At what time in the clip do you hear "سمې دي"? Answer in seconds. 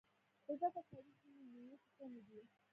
1.97-2.41